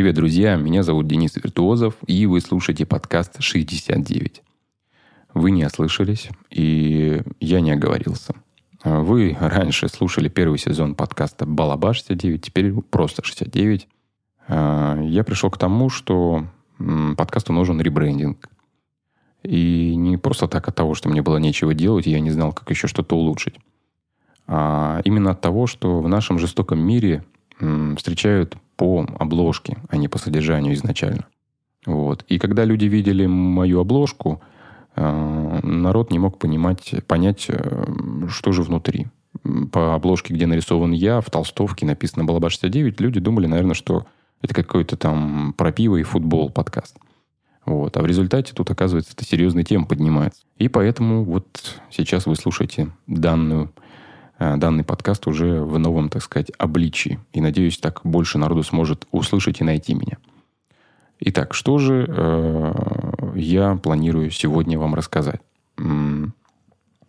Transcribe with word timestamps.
Привет, 0.00 0.14
друзья! 0.14 0.56
Меня 0.56 0.82
зовут 0.82 1.08
Денис 1.08 1.36
Виртуозов, 1.36 1.94
и 2.06 2.24
вы 2.24 2.40
слушаете 2.40 2.86
подкаст 2.86 3.38
«69». 3.38 4.40
Вы 5.34 5.50
не 5.50 5.62
ослышались, 5.66 6.30
и 6.48 7.20
я 7.38 7.60
не 7.60 7.72
оговорился. 7.72 8.34
Вы 8.82 9.36
раньше 9.38 9.88
слушали 9.88 10.30
первый 10.30 10.58
сезон 10.58 10.94
подкаста 10.94 11.44
«Балабаш 11.44 12.02
69», 12.08 12.38
теперь 12.38 12.72
просто 12.72 13.20
«69». 13.20 13.82
Я 14.48 15.22
пришел 15.22 15.50
к 15.50 15.58
тому, 15.58 15.90
что 15.90 16.46
подкасту 17.18 17.52
нужен 17.52 17.78
ребрендинг. 17.78 18.48
И 19.42 19.94
не 19.96 20.16
просто 20.16 20.48
так 20.48 20.66
от 20.66 20.74
того, 20.74 20.94
что 20.94 21.10
мне 21.10 21.20
было 21.20 21.36
нечего 21.36 21.74
делать, 21.74 22.06
и 22.06 22.10
я 22.10 22.20
не 22.20 22.30
знал, 22.30 22.54
как 22.54 22.70
еще 22.70 22.88
что-то 22.88 23.16
улучшить. 23.16 23.56
А 24.46 25.02
именно 25.04 25.32
от 25.32 25.42
того, 25.42 25.66
что 25.66 26.00
в 26.00 26.08
нашем 26.08 26.38
жестоком 26.38 26.80
мире 26.80 27.22
встречают 27.98 28.56
по 28.80 29.06
обложке, 29.18 29.76
а 29.90 29.98
не 29.98 30.08
по 30.08 30.16
содержанию 30.16 30.72
изначально. 30.72 31.26
Вот. 31.84 32.24
И 32.28 32.38
когда 32.38 32.64
люди 32.64 32.86
видели 32.86 33.26
мою 33.26 33.78
обложку, 33.80 34.40
э, 34.96 35.60
народ 35.62 36.10
не 36.10 36.18
мог 36.18 36.38
понимать, 36.38 36.94
понять, 37.06 37.44
э, 37.48 37.84
что 38.30 38.52
же 38.52 38.62
внутри. 38.62 39.08
По 39.70 39.94
обложке, 39.94 40.32
где 40.32 40.46
нарисован 40.46 40.92
я, 40.92 41.20
в 41.20 41.28
толстовке 41.28 41.84
написано 41.84 42.24
«Балаба69», 42.24 42.94
люди 43.00 43.20
думали, 43.20 43.46
наверное, 43.46 43.74
что 43.74 44.06
это 44.40 44.54
какой-то 44.54 44.96
там 44.96 45.52
про 45.58 45.72
пиво 45.72 45.98
и 45.98 46.02
футбол 46.02 46.48
подкаст. 46.48 46.96
Вот. 47.66 47.94
А 47.98 48.00
в 48.00 48.06
результате 48.06 48.54
тут, 48.54 48.70
оказывается, 48.70 49.12
это 49.14 49.26
серьезная 49.26 49.64
тема 49.64 49.84
поднимается. 49.84 50.40
И 50.56 50.68
поэтому 50.68 51.22
вот 51.24 51.82
сейчас 51.90 52.24
вы 52.24 52.34
слушаете 52.34 52.88
данную 53.06 53.70
данный 54.40 54.84
подкаст 54.84 55.26
уже 55.26 55.62
в 55.62 55.78
новом, 55.78 56.08
так 56.08 56.22
сказать, 56.22 56.50
обличии. 56.58 57.20
И 57.32 57.40
надеюсь, 57.40 57.78
так 57.78 58.00
больше 58.04 58.38
народу 58.38 58.62
сможет 58.62 59.06
услышать 59.12 59.60
и 59.60 59.64
найти 59.64 59.94
меня. 59.94 60.16
Итак, 61.20 61.52
что 61.52 61.76
же 61.76 62.06
э, 62.08 63.32
я 63.34 63.76
планирую 63.76 64.30
сегодня 64.30 64.78
вам 64.78 64.94
рассказать? 64.94 65.40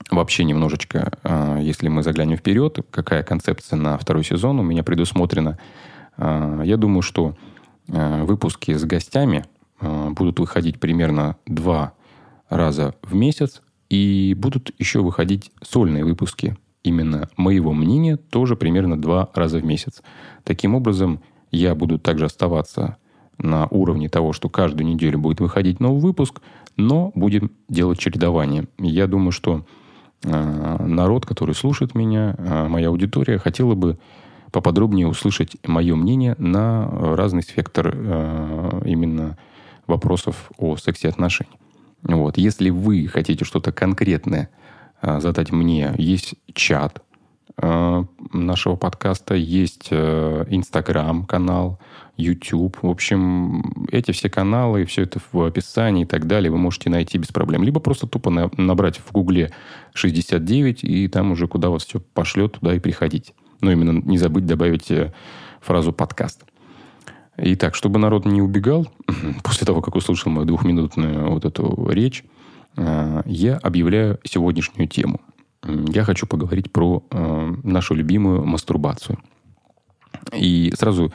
Вообще 0.09 0.43
немножечко, 0.43 1.13
э, 1.23 1.59
если 1.61 1.87
мы 1.87 2.03
заглянем 2.03 2.35
вперед, 2.35 2.79
какая 2.91 3.23
концепция 3.23 3.77
на 3.77 3.97
второй 3.97 4.25
сезон 4.25 4.59
у 4.59 4.63
меня 4.63 4.83
предусмотрена. 4.83 5.57
Э, 6.17 6.61
я 6.65 6.75
думаю, 6.75 7.01
что 7.01 7.37
э, 7.87 8.23
выпуски 8.23 8.73
с 8.73 8.83
гостями 8.83 9.45
э, 9.79 10.09
будут 10.09 10.39
выходить 10.39 10.81
примерно 10.81 11.37
два 11.45 11.93
раза 12.49 12.95
в 13.01 13.15
месяц, 13.15 13.61
и 13.89 14.35
будут 14.37 14.71
еще 14.77 15.01
выходить 15.01 15.51
сольные 15.61 16.03
выпуски 16.03 16.57
именно 16.83 17.29
моего 17.37 17.73
мнения 17.73 18.17
тоже 18.17 18.55
примерно 18.55 18.99
два 18.99 19.29
раза 19.33 19.59
в 19.59 19.65
месяц. 19.65 20.01
Таким 20.43 20.75
образом, 20.75 21.21
я 21.51 21.75
буду 21.75 21.99
также 21.99 22.25
оставаться 22.25 22.97
на 23.37 23.67
уровне 23.67 24.09
того, 24.09 24.33
что 24.33 24.49
каждую 24.49 24.87
неделю 24.87 25.19
будет 25.19 25.39
выходить 25.39 25.79
новый 25.79 26.01
выпуск, 26.01 26.41
но 26.77 27.11
будем 27.15 27.51
делать 27.69 27.99
чередование. 27.99 28.67
Я 28.77 29.07
думаю, 29.07 29.31
что 29.31 29.65
э, 30.23 30.85
народ, 30.85 31.25
который 31.25 31.55
слушает 31.55 31.95
меня, 31.95 32.35
э, 32.37 32.67
моя 32.67 32.89
аудитория, 32.89 33.37
хотела 33.37 33.75
бы 33.75 33.97
поподробнее 34.51 35.07
услышать 35.07 35.55
мое 35.65 35.95
мнение 35.95 36.35
на 36.37 36.87
разный 37.15 37.41
спектр 37.41 37.93
э, 37.93 38.81
именно 38.85 39.37
вопросов 39.87 40.51
о 40.57 40.77
сексе 40.77 41.09
отношений. 41.09 41.51
Вот. 42.03 42.37
Если 42.37 42.69
вы 42.69 43.07
хотите 43.07 43.45
что-то 43.45 43.71
конкретное 43.71 44.49
задать 45.01 45.51
мне. 45.51 45.93
Есть 45.97 46.35
чат 46.53 47.01
э, 47.57 48.03
нашего 48.33 48.75
подкаста, 48.75 49.35
есть 49.35 49.87
э, 49.91 50.45
Инстаграм-канал, 50.49 51.79
YouTube. 52.17 52.77
В 52.81 52.89
общем, 52.89 53.87
эти 53.91 54.11
все 54.11 54.29
каналы, 54.29 54.85
все 54.85 55.03
это 55.03 55.19
в 55.31 55.41
описании 55.41 56.03
и 56.03 56.05
так 56.05 56.27
далее 56.27 56.51
вы 56.51 56.57
можете 56.57 56.89
найти 56.89 57.17
без 57.17 57.29
проблем. 57.29 57.63
Либо 57.63 57.79
просто 57.79 58.05
тупо 58.05 58.29
набрать 58.57 58.99
в 58.99 59.11
Гугле 59.11 59.51
69, 59.93 60.83
и 60.83 61.07
там 61.07 61.31
уже 61.31 61.47
куда 61.47 61.69
вас 61.69 61.85
все 61.85 61.99
пошлет, 61.99 62.53
туда 62.59 62.75
и 62.75 62.79
приходите. 62.79 63.33
Но 63.61 63.71
именно 63.71 63.91
не 63.91 64.17
забыть 64.17 64.45
добавить 64.45 64.91
фразу 65.61 65.93
«подкаст». 65.93 66.43
Итак, 67.37 67.75
чтобы 67.75 67.97
народ 67.97 68.25
не 68.25 68.41
убегал, 68.41 68.87
после 69.43 69.65
того, 69.65 69.81
как 69.81 69.95
услышал 69.95 70.31
мою 70.31 70.45
двухминутную 70.45 71.31
вот 71.31 71.45
эту 71.45 71.89
речь, 71.89 72.23
Э, 72.23 72.30
я 72.75 73.57
объявляю 73.57 74.19
сегодняшнюю 74.23 74.87
тему. 74.87 75.21
Я 75.63 76.03
хочу 76.03 76.25
поговорить 76.25 76.71
про 76.71 77.03
э, 77.11 77.53
нашу 77.63 77.93
любимую 77.93 78.43
мастурбацию. 78.45 79.19
И 80.33 80.73
сразу 80.75 81.13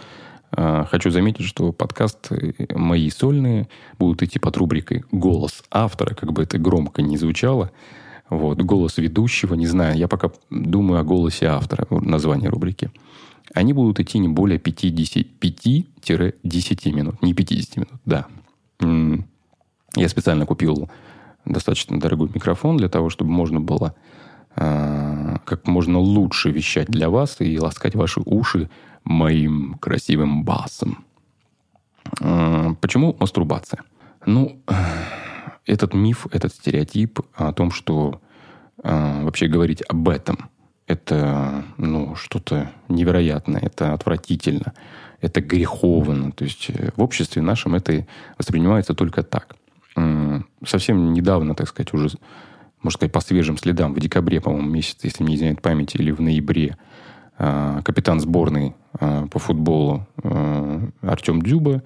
э, 0.57 0.85
хочу 0.89 1.11
заметить, 1.11 1.47
что 1.47 1.73
подкасты 1.73 2.55
мои 2.75 3.11
сольные 3.11 3.69
будут 3.99 4.23
идти 4.23 4.39
под 4.39 4.57
рубрикой 4.57 5.03
«Голос 5.11 5.65
автора», 5.71 6.15
как 6.15 6.33
бы 6.33 6.45
это 6.45 6.59
громко 6.59 7.03
не 7.03 7.17
звучало. 7.17 7.73
Вот, 8.29 8.63
голос 8.63 8.99
ведущего, 8.99 9.55
не 9.55 9.67
знаю, 9.67 9.97
я 9.97 10.07
пока 10.09 10.31
думаю 10.51 11.01
о 11.01 11.05
голосе 11.05 11.47
автора, 11.47 11.87
название 11.91 12.51
рубрики. 12.51 12.91
Они 13.55 13.73
будут 13.73 14.01
идти 14.01 14.19
не 14.19 14.27
более 14.29 14.59
5-10 14.59 16.93
минут. 16.93 17.23
Не 17.23 17.35
50 17.35 17.77
минут, 17.77 18.01
да. 18.05 18.27
Я 18.81 20.09
специально 20.09 20.45
купил 20.45 20.91
достаточно 21.47 21.99
дорогой 21.99 22.31
микрофон 22.35 22.77
для 22.77 22.89
того, 22.89 23.11
чтобы 23.11 23.31
можно 23.31 23.61
было 23.61 23.95
э, 24.57 25.37
как 25.45 25.67
можно 25.67 25.99
лучше 25.99 26.51
вещать 26.51 26.89
для 26.89 27.09
вас 27.09 27.41
и 27.41 27.59
ласкать 27.59 27.95
ваши 27.95 28.21
уши 28.25 28.69
моим 29.05 29.75
красивым 29.81 30.45
басом. 30.45 31.05
Э, 32.21 32.75
почему 32.81 33.17
мастурбация? 33.19 33.83
Ну, 34.27 34.61
этот 35.65 35.95
миф, 35.95 36.27
этот 36.33 36.53
стереотип 36.53 37.21
о 37.35 37.53
том, 37.53 37.71
что 37.71 38.21
э, 38.83 39.23
вообще 39.25 39.47
говорить 39.47 39.83
об 39.89 40.09
этом 40.09 40.51
это 40.87 41.65
ну, 41.79 42.15
что-то 42.15 42.71
невероятное, 42.89 43.61
это 43.61 43.93
отвратительно, 43.93 44.73
это 45.21 45.41
греховно. 45.41 46.33
То 46.33 46.45
есть 46.45 46.71
э, 46.71 46.91
в 46.97 47.03
обществе 47.03 47.43
нашем 47.43 47.75
это 47.75 48.07
воспринимается 48.39 48.95
только 48.95 49.23
так 49.23 49.57
совсем 50.65 51.13
недавно, 51.13 51.55
так 51.55 51.69
сказать, 51.69 51.93
уже, 51.95 52.11
можно 52.83 52.97
сказать, 52.97 53.13
по 53.13 53.21
свежим 53.21 53.59
следам, 53.59 53.95
в 53.95 54.01
декабре, 54.01 54.41
по-моему, 54.41 54.69
месяце, 54.69 55.07
если 55.07 55.25
не 55.25 55.37
изменяет 55.37 55.63
память, 55.63 55.95
или 55.95 56.11
в 56.11 56.21
ноябре, 56.21 56.77
а, 57.39 57.83
капитан 57.83 58.21
сборной 58.21 58.75
а, 58.99 59.27
по 59.27 59.39
футболу 59.39 60.07
а, 60.23 60.89
Артем 61.03 61.43
Дюба 61.43 61.83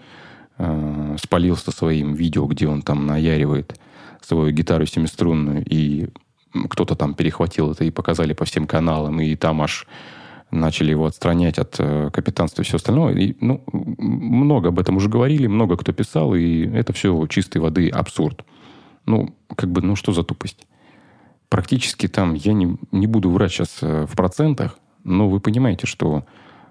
спалился 1.16 1.70
своим 1.70 2.12
видео, 2.12 2.44
где 2.44 2.68
он 2.68 2.82
там 2.82 3.06
наяривает 3.06 3.80
свою 4.20 4.52
гитару 4.52 4.84
семиструнную, 4.84 5.64
и 5.66 6.10
кто-то 6.68 6.94
там 6.96 7.14
перехватил 7.14 7.72
это 7.72 7.84
и 7.84 7.90
показали 7.90 8.34
по 8.34 8.44
всем 8.44 8.66
каналам, 8.66 9.22
и 9.22 9.36
там 9.36 9.62
аж 9.62 9.86
начали 10.50 10.90
его 10.90 11.06
отстранять 11.06 11.58
от 11.58 11.76
э, 11.78 12.10
капитанства 12.12 12.62
и 12.62 12.64
все 12.64 12.76
остальное. 12.76 13.14
И, 13.14 13.36
ну, 13.40 13.62
много 13.72 14.68
об 14.68 14.78
этом 14.78 14.96
уже 14.96 15.08
говорили, 15.08 15.46
много 15.46 15.76
кто 15.76 15.92
писал, 15.92 16.34
и 16.34 16.66
это 16.66 16.92
все 16.92 17.26
чистой 17.28 17.58
воды 17.58 17.88
абсурд. 17.88 18.44
Ну, 19.06 19.34
как 19.56 19.70
бы, 19.70 19.82
ну 19.82 19.96
что 19.96 20.12
за 20.12 20.22
тупость? 20.22 20.66
Практически 21.48 22.08
там, 22.08 22.34
я 22.34 22.52
не, 22.52 22.76
не 22.92 23.06
буду 23.06 23.30
врать 23.30 23.52
сейчас 23.52 23.78
э, 23.82 24.06
в 24.06 24.16
процентах, 24.16 24.78
но 25.04 25.28
вы 25.28 25.40
понимаете, 25.40 25.86
что 25.86 26.24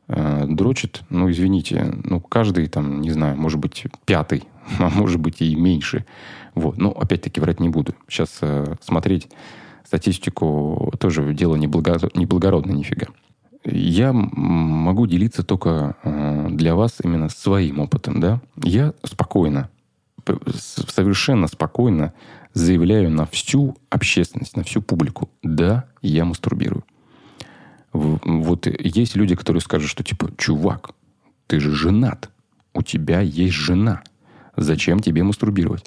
э, 0.07 0.46
дрочит, 0.47 1.01
ну, 1.09 1.29
извините, 1.29 1.94
ну, 2.03 2.19
каждый 2.19 2.67
там, 2.67 3.01
не 3.01 3.11
знаю, 3.11 3.38
может 3.38 3.59
быть, 3.59 3.85
пятый, 4.06 4.44
а 4.79 4.90
может 4.90 5.19
быть 5.19 5.41
и 5.41 5.56
меньше. 5.56 6.06
Вот. 6.56 6.78
Но 6.78 6.91
опять-таки 6.91 7.40
врать 7.40 7.59
не 7.59 7.69
буду. 7.69 7.94
Сейчас 8.07 8.38
э, 8.41 8.75
смотреть 8.81 9.28
статистику 9.85 10.94
тоже 11.00 11.34
дело 11.34 11.56
неблагородное 11.56 12.75
нифига. 12.75 13.07
Я 13.72 14.13
могу 14.13 15.08
делиться 15.08 15.43
только 15.43 15.96
э, 16.03 16.47
для 16.52 16.76
вас 16.76 16.97
именно 17.03 17.29
своим 17.29 17.79
опытом, 17.79 18.20
да. 18.20 18.41
Я 18.64 18.93
спокойно, 19.03 19.70
совершенно 20.53 21.47
спокойно 21.47 22.14
заявляю 22.53 23.11
на 23.11 23.26
всю 23.26 23.78
общественность, 23.90 24.58
на 24.58 24.64
всю 24.64 24.82
публику, 24.82 25.29
да, 25.43 25.85
я 26.02 26.26
мастурбирую. 26.26 26.84
Вот 27.93 28.67
есть 28.67 29.16
люди, 29.16 29.35
которые 29.35 29.61
скажут, 29.61 29.90
что 29.90 30.03
типа, 30.03 30.32
чувак, 30.38 30.91
ты 31.47 31.59
же 31.59 31.72
женат, 31.72 32.29
у 32.73 32.82
тебя 32.82 33.22
есть 33.22 33.53
жена, 33.53 34.03
зачем 34.55 34.99
тебе 34.99 35.23
мастурбировать? 35.23 35.85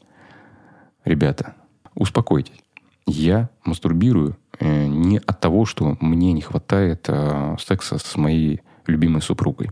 Ребята, 1.05 1.55
успокойтесь. 1.95 2.59
Я 3.06 3.51
мастурбирую 3.65 4.37
не 4.61 5.19
от 5.19 5.41
того, 5.41 5.65
что 5.65 5.97
мне 6.01 6.33
не 6.33 6.41
хватает 6.41 7.07
э, 7.09 7.57
секса 7.59 7.99
с 7.99 8.17
моей 8.17 8.61
любимой 8.87 9.23
супругой. 9.23 9.71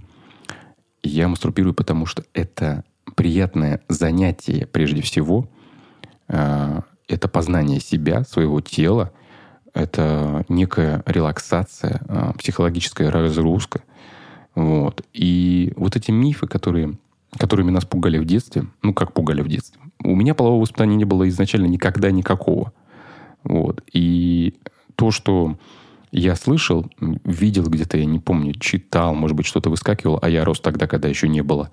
Я 1.03 1.29
мастурбирую, 1.29 1.75
потому 1.75 2.07
что 2.07 2.25
это 2.35 2.85
приятное 3.15 3.81
занятие 3.89 4.67
прежде 4.67 5.03
всего. 5.03 5.49
Э, 6.29 6.81
это 7.09 7.29
познание 7.29 7.81
себя, 7.81 8.25
своего 8.25 8.61
тела. 8.61 9.13
Это 9.73 10.45
некая 10.49 11.03
релаксация, 11.07 12.01
э, 12.09 12.33
психологическая 12.39 13.11
разгрузка. 13.11 13.83
Вот. 14.55 15.05
И 15.13 15.73
вот 15.77 15.97
эти 15.97 16.11
мифы, 16.11 16.47
которые 16.47 16.97
которыми 17.39 17.71
нас 17.71 17.85
пугали 17.85 18.19
в 18.19 18.25
детстве, 18.25 18.65
ну, 18.83 18.93
как 18.93 19.13
пугали 19.13 19.43
в 19.43 19.49
детстве. 19.49 19.81
У 20.03 20.17
меня 20.17 20.35
полового 20.35 20.63
воспитания 20.63 20.97
не 20.97 21.05
было 21.05 21.29
изначально 21.29 21.67
никогда 21.67 22.11
никакого. 22.11 22.73
Вот. 23.45 23.83
И 23.93 24.55
то, 24.97 25.11
что 25.11 25.57
я 26.13 26.35
слышал, 26.35 26.91
видел 27.25 27.65
где-то, 27.65 27.97
я 27.97 28.05
не 28.05 28.19
помню, 28.19 28.55
читал, 28.55 29.15
может 29.15 29.37
быть, 29.37 29.47
что-то 29.47 29.71
выскакивало, 29.71 30.19
а 30.21 30.29
я 30.29 30.45
рос 30.45 30.61
тогда, 30.61 30.87
когда 30.87 31.09
еще 31.09 31.29
не 31.29 31.43
было 31.43 31.71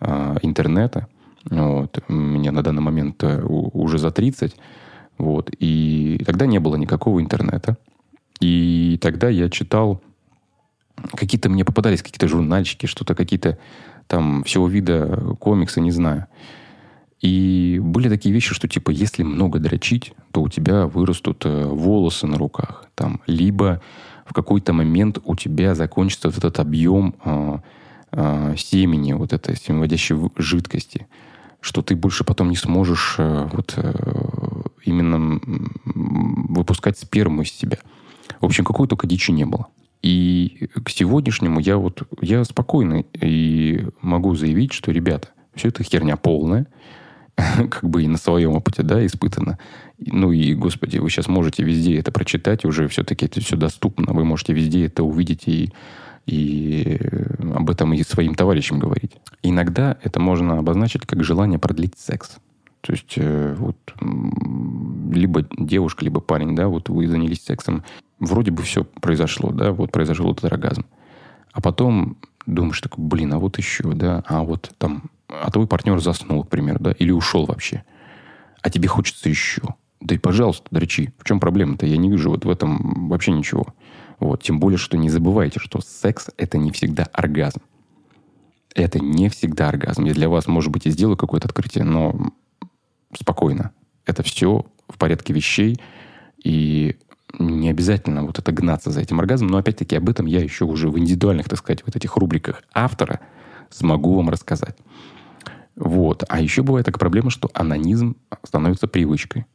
э, 0.00 0.36
интернета. 0.42 1.08
Вот. 1.50 1.98
Мне 2.08 2.50
на 2.50 2.62
данный 2.62 2.82
момент 2.82 3.22
э, 3.22 3.42
уже 3.42 3.98
за 3.98 4.10
30. 4.10 4.54
Вот. 5.16 5.50
И 5.58 6.22
тогда 6.26 6.46
не 6.46 6.58
было 6.58 6.76
никакого 6.76 7.20
интернета. 7.20 7.76
И 8.40 8.98
тогда 9.00 9.28
я 9.28 9.48
читал 9.48 10.00
какие-то 11.14 11.48
мне 11.48 11.64
попадались 11.64 12.02
какие-то 12.02 12.28
журнальчики, 12.28 12.86
что-то 12.86 13.14
какие-то 13.14 13.58
там 14.06 14.42
всего 14.44 14.68
вида 14.68 15.36
комиксы, 15.38 15.80
не 15.80 15.90
знаю. 15.90 16.26
И 17.20 17.80
были 17.98 18.08
такие 18.08 18.32
вещи, 18.32 18.54
что 18.54 18.68
типа, 18.68 18.90
если 18.90 19.24
много 19.24 19.58
дрочить, 19.58 20.12
то 20.30 20.42
у 20.42 20.48
тебя 20.48 20.86
вырастут 20.86 21.44
э, 21.44 21.64
волосы 21.64 22.28
на 22.28 22.38
руках. 22.38 22.84
Там, 22.94 23.20
либо 23.26 23.82
в 24.24 24.32
какой-то 24.32 24.72
момент 24.72 25.18
у 25.24 25.34
тебя 25.34 25.74
закончится 25.74 26.28
вот 26.28 26.38
этот 26.38 26.60
объем 26.60 27.16
э, 27.24 27.58
э, 28.12 28.54
семени, 28.56 29.14
вот 29.14 29.32
этой 29.32 29.56
семиводящей 29.56 30.14
жидкости, 30.36 31.08
что 31.60 31.82
ты 31.82 31.96
больше 31.96 32.22
потом 32.22 32.50
не 32.50 32.56
сможешь 32.56 33.16
э, 33.18 33.48
вот 33.52 33.74
э, 33.76 33.92
именно 34.84 35.40
выпускать 35.84 37.00
сперму 37.00 37.42
из 37.42 37.50
себя. 37.50 37.78
В 38.40 38.44
общем, 38.44 38.64
какой 38.64 38.86
только 38.86 39.08
дичи 39.08 39.32
не 39.32 39.44
было. 39.44 39.66
И 40.02 40.68
к 40.84 40.88
сегодняшнему 40.88 41.58
я 41.58 41.78
вот 41.78 42.06
я 42.20 42.44
спокойный 42.44 43.06
и 43.20 43.88
могу 44.00 44.36
заявить, 44.36 44.72
что, 44.72 44.92
ребята, 44.92 45.30
все 45.56 45.66
это 45.66 45.82
херня 45.82 46.16
полная, 46.16 46.68
как 47.70 47.84
бы 47.84 48.02
и 48.02 48.08
на 48.08 48.18
своем 48.18 48.52
опыте, 48.52 48.82
да, 48.82 49.04
испытано. 49.04 49.58
Ну 49.98 50.32
и, 50.32 50.54
господи, 50.54 50.98
вы 50.98 51.08
сейчас 51.10 51.28
можете 51.28 51.62
везде 51.62 51.98
это 51.98 52.10
прочитать, 52.10 52.64
уже 52.64 52.88
все-таки 52.88 53.26
это 53.26 53.40
все 53.40 53.56
доступно, 53.56 54.12
вы 54.12 54.24
можете 54.24 54.52
везде 54.52 54.86
это 54.86 55.04
увидеть 55.04 55.46
и, 55.46 55.72
и 56.26 56.98
об 57.54 57.70
этом 57.70 57.92
и 57.92 58.02
своим 58.02 58.34
товарищам 58.34 58.78
говорить. 58.78 59.12
Иногда 59.42 59.96
это 60.02 60.20
можно 60.20 60.58
обозначить 60.58 61.06
как 61.06 61.22
желание 61.22 61.58
продлить 61.58 61.96
секс. 61.96 62.36
То 62.80 62.92
есть 62.92 63.14
э, 63.16 63.54
вот 63.58 63.76
либо 65.12 65.46
девушка, 65.56 66.04
либо 66.04 66.20
парень, 66.20 66.54
да, 66.54 66.68
вот 66.68 66.88
вы 66.88 67.06
занялись 67.06 67.44
сексом, 67.44 67.84
вроде 68.18 68.50
бы 68.50 68.62
все 68.62 68.84
произошло, 68.84 69.50
да, 69.50 69.72
вот 69.72 69.92
произошел 69.92 70.32
этот 70.32 70.46
оргазм. 70.46 70.86
А 71.52 71.60
потом 71.60 72.16
думаешь 72.46 72.80
такой, 72.80 73.04
блин, 73.04 73.34
а 73.34 73.38
вот 73.38 73.58
еще, 73.58 73.92
да, 73.92 74.22
а 74.26 74.42
вот 74.42 74.70
там, 74.78 75.10
а 75.28 75.50
твой 75.50 75.66
партнер 75.66 76.00
заснул, 76.00 76.44
к 76.44 76.48
примеру, 76.48 76.78
да, 76.80 76.92
или 76.92 77.10
ушел 77.10 77.46
вообще. 77.46 77.84
А 78.62 78.70
тебе 78.70 78.88
хочется 78.88 79.28
еще. 79.28 79.62
Да 80.00 80.14
и, 80.14 80.18
пожалуйста, 80.18 80.66
дрочи. 80.70 81.12
В 81.18 81.24
чем 81.24 81.40
проблема-то? 81.40 81.86
Я 81.86 81.96
не 81.96 82.10
вижу 82.10 82.30
вот 82.30 82.44
в 82.44 82.50
этом 82.50 83.08
вообще 83.08 83.32
ничего. 83.32 83.66
Вот. 84.20 84.42
Тем 84.42 84.60
более, 84.60 84.78
что 84.78 84.96
не 84.96 85.10
забывайте, 85.10 85.60
что 85.60 85.80
секс– 85.80 86.30
это 86.36 86.58
не 86.58 86.70
всегда 86.70 87.04
оргазм. 87.12 87.60
Это 88.74 88.98
не 89.00 89.28
всегда 89.28 89.68
оргазм. 89.68 90.04
Я 90.04 90.14
для 90.14 90.28
вас, 90.28 90.46
может 90.46 90.70
быть, 90.70 90.86
и 90.86 90.90
сделаю 90.90 91.16
какое-то 91.16 91.48
открытие, 91.48 91.84
но 91.84 92.32
спокойно. 93.18 93.72
Это 94.06 94.22
все 94.22 94.66
в 94.88 94.98
порядке 94.98 95.32
вещей. 95.32 95.80
И 96.42 96.96
не 97.38 97.68
обязательно 97.68 98.24
вот 98.24 98.38
это 98.38 98.52
гнаться 98.52 98.90
за 98.90 99.00
этим 99.00 99.20
оргазмом, 99.20 99.50
но 99.50 99.58
опять-таки 99.58 99.96
об 99.96 100.08
этом 100.08 100.26
я 100.26 100.40
еще 100.40 100.64
уже 100.64 100.88
в 100.88 100.98
индивидуальных, 100.98 101.48
так 101.48 101.58
сказать, 101.58 101.82
вот 101.84 101.94
этих 101.96 102.16
рубриках 102.16 102.62
автора 102.72 103.20
смогу 103.70 104.14
вам 104.14 104.30
рассказать. 104.30 104.76
Вот. 105.78 106.24
А 106.28 106.40
еще 106.40 106.62
бывает 106.62 106.86
такая 106.86 106.98
проблема, 106.98 107.30
что 107.30 107.50
анонизм 107.54 108.16
становится 108.42 108.88
привычкой. 108.88 109.46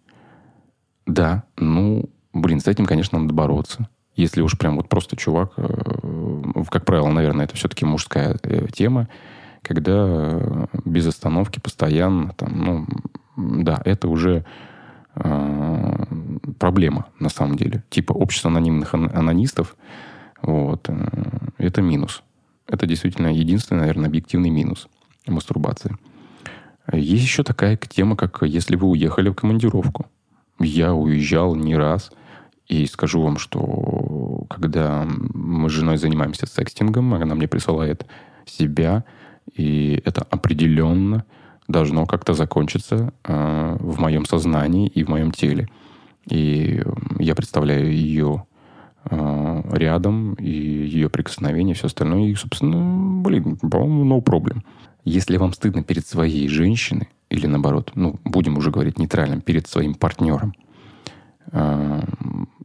Да, 1.06 1.44
ну, 1.58 2.10
блин, 2.34 2.62
с 2.62 2.68
этим, 2.68 2.86
конечно, 2.86 3.20
надо 3.20 3.34
бороться. 3.34 3.90
Если 4.16 4.42
уж 4.42 4.58
прям 4.58 4.78
вот 4.78 4.88
просто 4.88 5.18
чувак, 5.18 5.54
э, 5.58 6.64
как 6.70 6.86
правило, 6.86 7.10
наверное, 7.10 7.46
это 7.46 7.56
все-таки 7.56 7.84
мужская 7.84 8.38
э, 8.44 8.68
тема, 8.72 9.10
когда 9.62 10.06
э, 10.08 10.66
без 10.86 11.08
остановки 11.08 11.60
постоянно, 11.60 12.34
там, 12.38 12.88
ну, 13.36 13.64
да, 13.64 13.82
это 13.84 14.08
уже 14.08 14.46
э, 15.16 16.06
проблема 16.58 17.08
на 17.20 17.30
самом 17.30 17.58
деле. 17.58 17.84
Типа 17.90 18.14
общество 18.14 18.50
анонимных 18.50 18.94
анонистов, 18.94 19.76
вот, 20.42 20.88
э, 20.88 21.08
это 21.58 21.82
минус. 21.82 22.24
Это 22.66 22.86
действительно 22.86 23.28
единственный, 23.28 23.80
наверное, 23.80 24.08
объективный 24.08 24.52
минус 24.52 24.88
мастурбации. 25.28 25.98
Есть 26.92 27.24
еще 27.24 27.44
такая 27.44 27.78
тема, 27.78 28.16
как 28.16 28.42
если 28.42 28.76
вы 28.76 28.88
уехали 28.88 29.30
в 29.30 29.36
командировку. 29.36 30.08
Я 30.60 30.94
уезжал 30.94 31.56
не 31.56 31.76
раз, 31.76 32.12
и 32.68 32.86
скажу 32.86 33.22
вам, 33.22 33.38
что 33.38 34.46
когда 34.50 35.06
мы 35.06 35.70
с 35.70 35.74
женой 35.74 35.98
занимаемся 35.98 36.48
секстингом, 36.48 37.14
она 37.14 37.36
мне 37.36 37.48
присылает 37.48 38.06
себя, 38.46 39.04
и 39.54 40.02
это 40.06 40.26
определенно 40.30 41.26
должно 41.68 42.06
как-то 42.06 42.34
закончиться 42.34 43.14
э, 43.24 43.78
в 43.80 44.00
моем 44.00 44.26
сознании 44.26 44.88
и 44.88 45.04
в 45.04 45.10
моем 45.10 45.32
теле. 45.32 45.70
И 46.30 46.82
я 47.20 47.36
представляю 47.36 47.92
ее 47.92 48.44
э, 49.10 49.62
рядом, 49.74 50.34
и 50.36 50.50
ее 50.50 51.10
прикосновение, 51.10 51.76
все 51.76 51.88
остальное. 51.88 52.30
И, 52.30 52.36
собственно, 52.36 53.22
блин, 53.22 53.58
по-моему, 53.58 54.18
no 54.18 54.24
problem. 54.24 54.62
Если 55.04 55.38
вам 55.38 55.54
стыдно 55.54 55.84
перед 55.84 56.08
своей 56.08 56.48
женщиной, 56.48 57.10
или 57.30 57.48
наоборот, 57.48 57.92
ну, 57.96 58.20
будем 58.24 58.58
уже 58.58 58.72
говорить 58.72 58.98
нейтральным, 58.98 59.42
перед 59.42 59.68
своим 59.68 59.96
партнером, 59.96 60.54
э, 61.52 62.02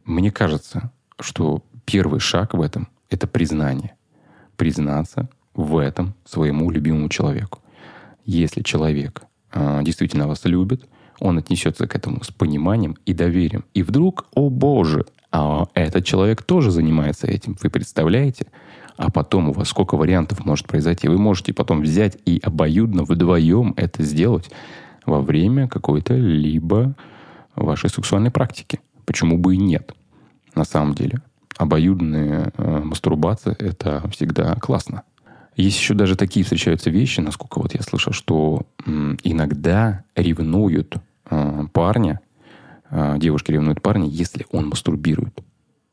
мне 0.05 0.31
кажется, 0.31 0.91
что 1.19 1.63
первый 1.85 2.19
шаг 2.19 2.53
в 2.53 2.61
этом– 2.61 2.87
это 3.09 3.27
признание. 3.27 3.95
Признаться 4.55 5.29
в 5.53 5.77
этом 5.77 6.13
своему 6.25 6.69
любимому 6.71 7.09
человеку. 7.09 7.59
Если 8.25 8.61
человек 8.61 9.23
э, 9.51 9.81
действительно 9.83 10.27
вас 10.27 10.45
любит, 10.45 10.87
он 11.19 11.37
отнесется 11.37 11.87
к 11.87 11.95
этому 11.95 12.23
с 12.23 12.31
пониманием 12.31 12.95
и 13.05 13.13
доверием. 13.13 13.65
И 13.73 13.83
вдруг, 13.83 14.27
о 14.33 14.49
боже, 14.49 15.05
а 15.31 15.67
этот 15.73 16.05
человек 16.05 16.43
тоже 16.43 16.71
занимается 16.71 17.27
этим. 17.27 17.57
Вы 17.61 17.69
представляете? 17.69 18.47
А 18.99 19.09
потом 19.09 19.47
у 19.47 19.53
вас 19.53 19.69
сколько 19.69 19.95
вариантов 19.95 20.43
может 20.45 20.67
произойти. 20.67 21.07
Вы 21.07 21.17
можете 21.17 21.53
потом 21.53 21.79
взять 21.79 22.17
и 22.25 22.41
обоюдно 22.43 23.05
вдвоем 23.05 23.73
это 23.77 24.03
сделать 24.03 24.51
во 25.05 25.21
время 25.21 25.69
какой-то 25.69 26.15
либо 26.15 26.95
вашей 27.55 27.89
сексуальной 27.89 28.29
практики. 28.29 28.81
Почему 29.05 29.37
бы 29.37 29.55
и 29.55 29.57
нет? 29.57 29.93
На 30.53 30.65
самом 30.65 30.95
деле. 30.95 31.21
Обоюдная 31.57 32.51
э, 32.57 32.81
мастурбация– 32.83 33.55
это 33.59 34.03
всегда 34.09 34.55
классно. 34.55 35.03
Есть 35.55 35.79
еще 35.79 35.93
даже 35.93 36.17
такие 36.17 36.43
встречаются 36.43 36.89
вещи, 36.89 37.21
насколько 37.21 37.59
вот 37.59 37.73
я 37.75 37.81
слышал, 37.83 38.11
что 38.11 38.63
иногда 39.23 40.03
ревнуют 40.17 40.97
э, 41.29 41.63
парня, 41.71 42.19
э, 42.89 43.15
девушки 43.17 43.53
ревнуют 43.53 43.81
парня, 43.81 44.09
если 44.09 44.45
он 44.51 44.67
мастурбирует. 44.67 45.39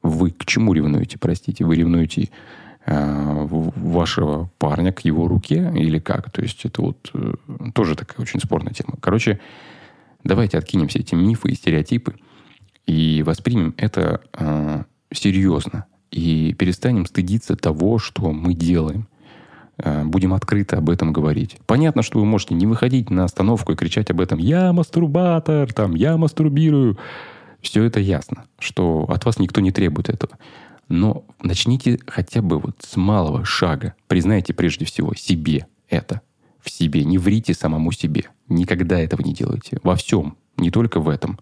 Вы 0.02 0.32
к 0.32 0.44
чему 0.44 0.72
ревнуете, 0.72 1.18
простите? 1.20 1.64
Вы 1.64 1.76
ревнуете 1.76 2.30
вашего 2.86 4.48
парня 4.58 4.92
к 4.92 5.00
его 5.00 5.26
руке 5.28 5.72
или 5.74 5.98
как? 5.98 6.30
То 6.30 6.42
есть 6.42 6.64
это 6.64 6.82
вот 6.82 7.10
э, 7.14 7.34
тоже 7.74 7.96
такая 7.96 8.18
очень 8.18 8.40
спорная 8.40 8.72
тема. 8.72 8.94
Короче, 9.00 9.40
давайте 10.22 10.56
откинем 10.58 10.88
все 10.88 11.00
эти 11.00 11.14
мифы 11.14 11.50
и 11.50 11.54
стереотипы 11.54 12.14
и 12.86 13.22
воспримем 13.26 13.74
это 13.76 14.20
э, 14.32 14.84
серьезно. 15.12 15.86
И 16.12 16.54
перестанем 16.54 17.04
стыдиться 17.06 17.56
того, 17.56 17.98
что 17.98 18.32
мы 18.32 18.54
делаем– 18.54 19.08
Э, 19.78 20.04
будем 20.04 20.32
открыто 20.32 20.78
об 20.78 20.88
этом 20.88 21.12
говорить. 21.12 21.58
Понятно, 21.66 22.02
что 22.02 22.18
вы 22.18 22.24
можете 22.24 22.54
не 22.54 22.66
выходить 22.66 23.10
на 23.10 23.24
остановку 23.24 23.72
и 23.72 23.76
кричать 23.76 24.10
об 24.10 24.20
этом 24.20 24.38
«Я 24.38 24.72
мастурбатор», 24.72 25.72
там 25.72 25.94
«Я 25.94 26.16
мастурбирую». 26.16 26.98
Все 27.60 27.82
это 27.84 28.00
ясно, 28.00 28.44
что 28.58 29.04
от 29.08 29.24
вас 29.24 29.38
никто 29.38 29.60
не 29.60 29.72
требует 29.72 30.08
этого. 30.08 30.38
Но 30.88 31.24
начните 31.42 31.98
хотя 32.06 32.42
бы 32.42 32.58
вот 32.58 32.76
с 32.80 32.96
малого 32.96 33.44
шага. 33.44 33.94
Признайте 34.06 34.54
прежде 34.54 34.84
всего 34.84 35.14
себе 35.14 35.66
это. 35.88 36.20
В 36.60 36.70
себе. 36.70 37.04
Не 37.04 37.18
врите 37.18 37.54
самому 37.54 37.92
себе. 37.92 38.24
Никогда 38.48 38.98
этого 38.98 39.22
не 39.22 39.34
делайте. 39.34 39.78
Во 39.82 39.96
всем. 39.96 40.36
Не 40.56 40.70
только 40.70 41.00
в 41.00 41.08
этом. 41.08 41.38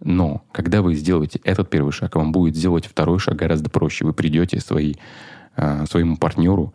Но 0.00 0.44
когда 0.52 0.82
вы 0.82 0.94
сделаете 0.94 1.40
этот 1.44 1.70
первый 1.70 1.92
шаг, 1.92 2.16
вам 2.16 2.32
будет 2.32 2.56
сделать 2.56 2.86
второй 2.86 3.18
шаг 3.18 3.36
гораздо 3.36 3.70
проще. 3.70 4.04
Вы 4.04 4.12
придете 4.12 4.60
своей, 4.60 4.96
э, 5.56 5.86
своему 5.86 6.16
партнеру 6.16 6.72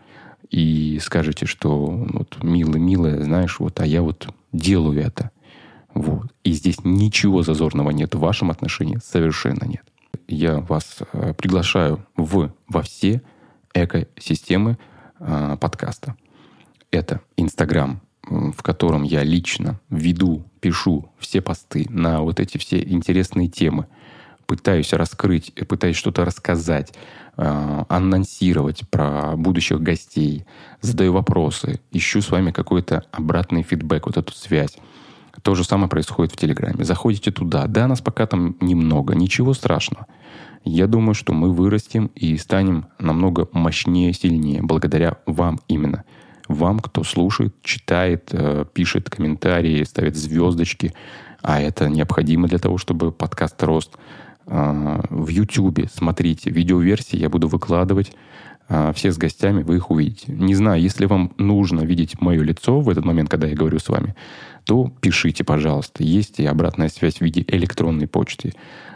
и 0.50 1.00
скажете, 1.02 1.46
что 1.46 1.88
вот 1.88 2.44
милый, 2.44 2.82
милая, 2.82 3.22
знаешь, 3.24 3.60
вот, 3.60 3.80
а 3.80 3.86
я 3.86 4.02
вот 4.02 4.28
делаю 4.52 5.02
это. 5.02 5.32
Вот. 5.94 6.34
И 6.44 6.52
здесь 6.52 6.84
ничего 6.84 7.44
зазорного 7.44 7.92
нет 7.92 8.16
в 8.16 8.20
вашем 8.20 8.52
отношении, 8.52 9.00
совершенно 9.04 9.66
нет. 9.66 9.84
Я 10.34 10.60
вас 10.62 10.98
э, 11.14 11.34
приглашаю 11.36 12.06
в, 12.18 12.52
во 12.68 12.82
все 12.82 13.22
экосистемы 13.76 14.80
э, 15.20 15.58
подкаста. 15.62 16.16
это 16.92 17.22
Инстаграм, 17.38 18.02
в 18.24 18.64
котором 18.64 19.04
я 19.04 19.24
лично 19.24 19.80
веду, 19.90 20.44
пишу 20.60 21.12
все 21.20 21.42
посты 21.42 21.86
на 21.90 22.22
вот 22.22 22.40
эти 22.40 22.58
все 22.58 22.82
интересные 22.82 23.48
темы, 23.48 23.86
пытаюсь 24.48 24.92
раскрыть, 24.94 25.54
пытаюсь 25.68 25.98
что-то 25.98 26.26
рассказать, 26.26 26.94
э, 27.38 27.84
анонсировать 27.88 28.90
про 28.90 29.36
будущих 29.36 29.82
гостей, 29.82 30.46
задаю 30.82 31.14
вопросы, 31.14 31.80
ищу 31.92 32.22
с 32.22 32.32
вами 32.32 32.50
какой-то 32.50 33.04
обратный 33.12 33.62
фидбэк, 33.62 34.08
вот 34.08 34.18
эту 34.18 34.34
связь. 34.34 34.78
То 35.42 35.56
же 35.56 35.64
самое 35.64 35.90
происходит 35.90 36.32
в 36.32 36.38
Телеграме. 36.38 36.84
Заходите 36.84 37.32
туда. 37.32 37.66
Да, 37.68 37.88
нас 37.88 38.02
пока 38.02 38.28
там 38.28 38.56
немного, 38.62 39.16
ничего 39.16 39.54
страшного. 39.54 40.06
Я 40.64 40.88
думаю, 40.88 41.16
что 41.16 41.34
мы 41.34 41.52
вырастем 41.52 42.12
и 42.16 42.38
станем 42.38 42.86
намного 43.00 43.50
мощнее, 43.52 44.14
сильнее, 44.14 44.62
благодаря 44.62 45.18
вам 45.26 45.60
именно. 45.68 46.04
Вам, 46.48 46.80
кто 46.80 47.04
слушает, 47.04 47.56
читает, 47.64 48.30
э, 48.32 48.66
пишет 48.74 49.10
комментарии, 49.10 49.84
ставит 49.84 50.16
звездочки. 50.16 50.94
А 51.42 51.60
это 51.60 51.90
необходимо 51.90 52.48
для 52.48 52.60
того, 52.60 52.78
чтобы 52.78 53.12
подкаст 53.12 53.62
рос. 53.64 53.92
Э, 54.46 55.02
в 55.10 55.28
YouTube 55.30 55.90
смотрите 55.92 56.50
видеоверсии, 56.50 57.18
я 57.18 57.30
буду 57.30 57.48
выкладывать 57.48 58.14
все 58.94 59.12
с 59.12 59.18
гостями, 59.18 59.62
вы 59.62 59.76
их 59.76 59.92
увидите. 59.92 60.32
Не 60.32 60.56
знаю, 60.56 60.82
если 60.82 61.06
вам 61.06 61.34
нужно 61.38 61.82
видеть 61.82 62.20
мое 62.22 62.42
лицо 62.42 62.80
в 62.80 62.90
этот 62.90 63.06
момент, 63.06 63.30
когда 63.30 63.48
я 63.48 63.56
говорю 63.56 63.78
с 63.78 63.90
вами, 63.90 64.16
то 64.64 64.92
пишите, 65.02 65.44
пожалуйста. 65.44 66.04
Есть 66.04 66.40
и 66.40 66.46
обратная 66.46 66.90
связь 66.90 67.18
в 67.18 67.22
виде 67.22 67.44
электронной 67.48 68.08
почты. 68.08 68.54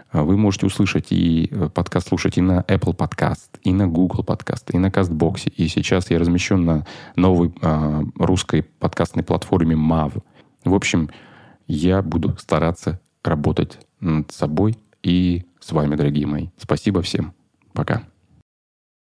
А 0.10 0.24
вы 0.24 0.38
можете 0.38 0.66
услышать 0.66 1.08
и 1.12 1.50
э, 1.52 1.70
подкаст 1.74 2.08
слушать 2.08 2.38
и 2.38 2.42
на 2.42 2.62
Apple 2.62 2.96
Podcast, 2.96 3.50
и 3.64 3.74
на 3.74 3.88
Google 3.88 4.24
Podcast, 4.24 4.72
и 4.72 4.78
на 4.78 4.88
CastBox. 4.88 5.52
И 5.56 5.68
сейчас 5.68 6.10
я 6.10 6.20
размещен 6.20 6.64
на 6.64 6.86
новой 7.16 7.54
э, 7.62 8.04
русской 8.16 8.64
подкастной 8.64 9.24
платформе 9.24 9.76
MAV. 9.76 10.24
В 10.64 10.74
общем, 10.74 11.10
я 11.68 12.02
буду 12.02 12.38
стараться 12.38 13.02
работать 13.24 13.80
над 14.00 14.32
собой 14.32 14.78
и 15.04 15.46
с 15.60 15.72
вами, 15.74 15.96
дорогие 15.96 16.26
мои. 16.26 16.48
Спасибо 16.58 17.02
всем. 17.02 17.34
Пока. 17.74 18.17